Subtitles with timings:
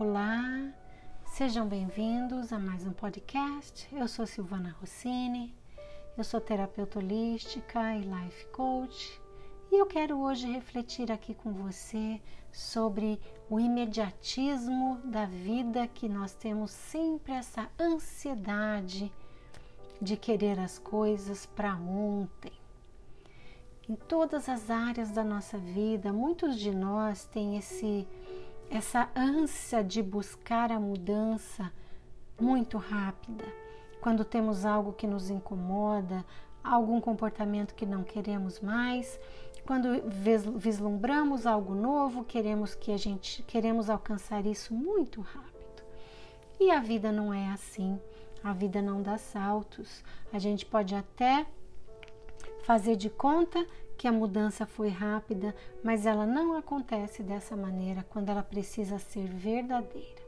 [0.00, 0.72] Olá,
[1.26, 3.86] sejam bem-vindos a mais um podcast.
[3.94, 5.54] Eu sou Silvana Rossini,
[6.16, 9.20] eu sou terapeuta holística e life coach
[9.70, 12.18] e eu quero hoje refletir aqui com você
[12.50, 19.12] sobre o imediatismo da vida que nós temos sempre essa ansiedade
[20.00, 22.52] de querer as coisas para ontem.
[23.86, 28.08] Em todas as áreas da nossa vida, muitos de nós têm esse
[28.70, 31.72] essa ânsia de buscar a mudança
[32.40, 33.44] muito rápida.
[34.00, 36.24] Quando temos algo que nos incomoda,
[36.62, 39.18] algum comportamento que não queremos mais,
[39.66, 40.02] quando
[40.56, 45.82] vislumbramos algo novo, queremos que a gente queremos alcançar isso muito rápido.
[46.58, 48.00] E a vida não é assim.
[48.42, 50.02] A vida não dá saltos.
[50.32, 51.46] A gente pode até
[52.62, 53.66] fazer de conta
[54.00, 55.54] que a mudança foi rápida,
[55.84, 60.22] mas ela não acontece dessa maneira quando ela precisa ser verdadeira.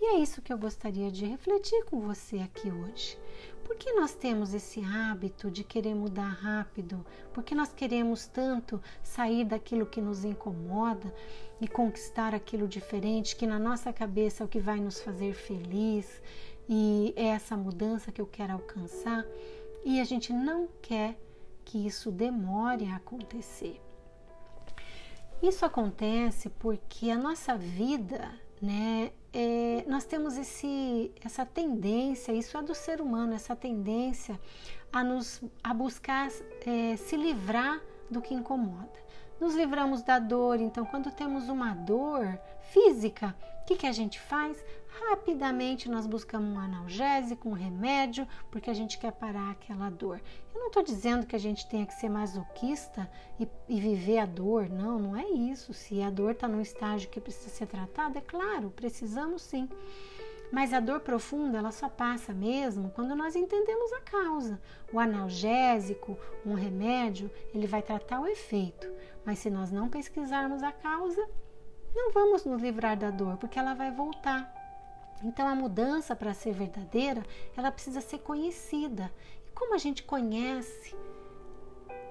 [0.00, 3.16] E é isso que eu gostaria de refletir com você aqui hoje.
[3.62, 7.06] Por que nós temos esse hábito de querer mudar rápido?
[7.32, 11.14] Por que nós queremos tanto sair daquilo que nos incomoda
[11.60, 16.20] e conquistar aquilo diferente que na nossa cabeça é o que vai nos fazer feliz
[16.68, 19.24] e é essa mudança que eu quero alcançar?
[19.84, 21.16] E a gente não quer
[21.64, 23.80] que isso demore a acontecer.
[25.42, 32.62] Isso acontece porque a nossa vida, né, é, nós temos esse, essa tendência, isso é
[32.62, 34.40] do ser humano, essa tendência
[34.92, 36.28] a nos a buscar
[36.66, 39.03] é, se livrar do que incomoda
[39.40, 40.60] nos livramos da dor.
[40.60, 42.38] Então, quando temos uma dor
[42.72, 44.62] física, o que, que a gente faz?
[45.10, 50.20] Rapidamente nós buscamos um analgésico, um remédio, porque a gente quer parar aquela dor.
[50.54, 53.10] Eu não estou dizendo que a gente tenha que ser masoquista
[53.40, 55.72] e, e viver a dor, não, não é isso.
[55.72, 59.68] Se a dor está num estágio que precisa ser tratada, é claro, precisamos sim.
[60.54, 64.60] Mas a dor profunda, ela só passa mesmo quando nós entendemos a causa.
[64.92, 66.16] O analgésico,
[66.46, 68.88] um remédio, ele vai tratar o efeito.
[69.24, 71.28] Mas se nós não pesquisarmos a causa,
[71.92, 74.48] não vamos nos livrar da dor, porque ela vai voltar.
[75.24, 77.24] Então a mudança para ser verdadeira,
[77.56, 79.12] ela precisa ser conhecida.
[79.48, 80.94] E como a gente conhece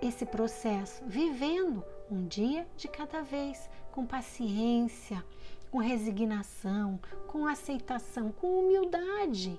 [0.00, 1.04] esse processo?
[1.06, 5.22] Vivendo um dia de cada vez, com paciência,
[5.70, 9.58] com resignação, com aceitação, com humildade,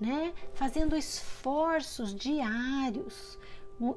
[0.00, 0.34] né?
[0.54, 3.38] Fazendo esforços diários,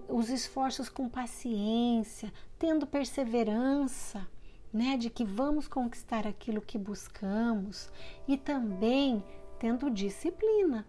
[0.07, 4.27] os esforços com paciência, tendo perseverança,
[4.71, 7.89] né, de que vamos conquistar aquilo que buscamos
[8.27, 9.23] e também
[9.57, 10.85] tendo disciplina,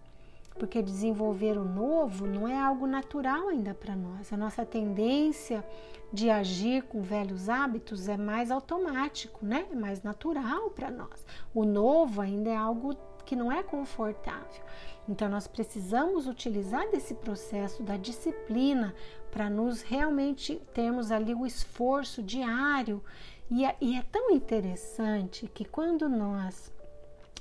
[0.58, 4.32] porque desenvolver o novo não é algo natural ainda para nós.
[4.32, 5.64] A nossa tendência
[6.12, 9.66] de agir com velhos hábitos é mais automático, né?
[9.70, 11.24] É mais natural para nós.
[11.54, 14.62] O novo ainda é algo que não é confortável.
[15.08, 18.94] Então nós precisamos utilizar desse processo da disciplina
[19.30, 23.02] para nos realmente termos ali o esforço diário.
[23.50, 26.72] E é, e é tão interessante que quando nós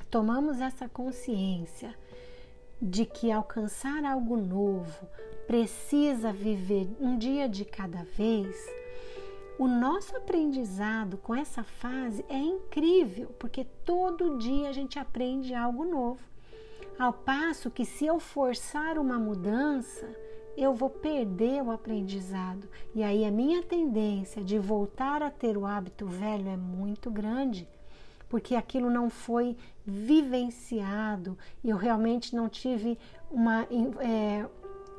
[0.10, 1.96] tomamos essa consciência
[2.82, 5.08] de que alcançar algo novo
[5.46, 8.56] precisa viver um dia de cada vez,
[9.58, 15.84] o nosso aprendizado com essa fase é incrível, porque todo dia a gente aprende algo
[15.84, 16.22] novo.
[16.98, 20.08] Ao passo que, se eu forçar uma mudança,
[20.56, 22.70] eu vou perder o aprendizado.
[22.94, 27.68] E aí a minha tendência de voltar a ter o hábito velho é muito grande
[28.30, 32.98] porque aquilo não foi vivenciado, eu realmente não tive
[33.32, 33.68] uma,
[34.00, 34.46] é,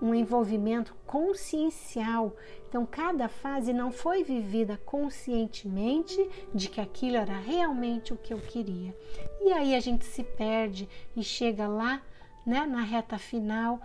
[0.03, 2.35] um envolvimento consciencial.
[2.69, 8.39] Então, cada fase não foi vivida conscientemente de que aquilo era realmente o que eu
[8.39, 8.97] queria.
[9.41, 12.03] E aí a gente se perde e chega lá,
[12.45, 13.81] né, na reta final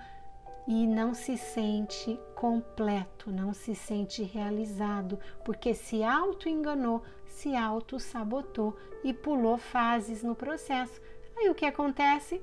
[0.68, 9.14] e não se sente completo, não se sente realizado, porque se auto-enganou, se auto-sabotou e
[9.14, 11.00] pulou fases no processo.
[11.38, 12.42] Aí o que acontece?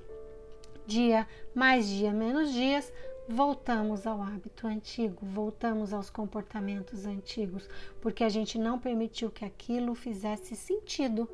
[0.87, 2.93] Dia mais dia, menos dias,
[3.29, 7.69] voltamos ao hábito antigo, voltamos aos comportamentos antigos,
[8.00, 11.29] porque a gente não permitiu que aquilo fizesse sentido.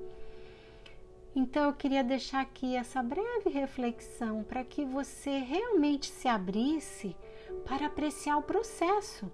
[1.35, 7.17] Então eu queria deixar aqui essa breve reflexão para que você realmente se abrisse
[7.65, 9.31] para apreciar o processo,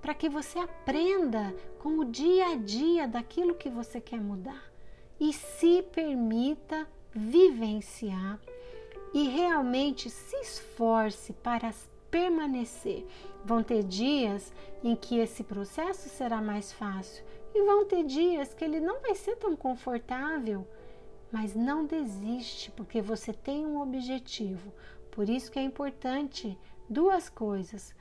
[0.00, 4.64] para que você aprenda com o dia a dia daquilo que você quer mudar
[5.20, 8.38] e se permita vivenciar
[9.12, 11.72] e realmente se esforce para
[12.10, 13.06] permanecer.
[13.44, 14.52] Vão ter dias
[14.82, 17.24] em que esse processo será mais fácil
[17.54, 20.66] e vão ter dias que ele não vai ser tão confortável
[21.30, 24.72] mas não desiste porque você tem um objetivo.
[25.10, 26.58] Por isso que é importante
[26.88, 27.94] duas coisas.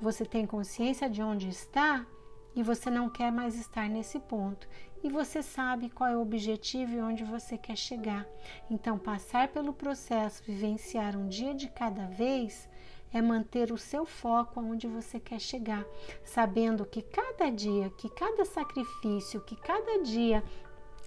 [0.00, 2.06] Você tem consciência de onde está
[2.54, 4.68] e você não quer mais estar nesse ponto.
[5.02, 8.26] E você sabe qual é o objetivo e onde você quer chegar.
[8.70, 12.68] Então, passar pelo processo, vivenciar um dia de cada vez,
[13.12, 15.84] é manter o seu foco aonde você quer chegar,
[16.24, 20.42] sabendo que cada dia, que cada sacrifício, que cada dia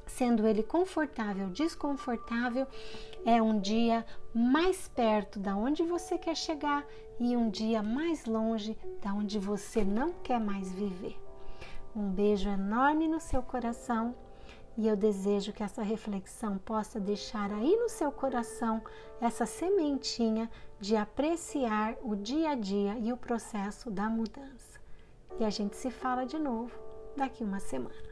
[0.09, 2.67] sendo ele confortável, desconfortável,
[3.25, 6.85] é um dia mais perto da onde você quer chegar
[7.19, 11.17] e um dia mais longe da onde você não quer mais viver.
[11.95, 14.15] Um beijo enorme no seu coração
[14.77, 18.81] e eu desejo que essa reflexão possa deixar aí no seu coração
[19.19, 24.79] essa sementinha de apreciar o dia a dia e o processo da mudança.
[25.39, 26.71] E a gente se fala de novo
[27.17, 28.08] daqui uma semana.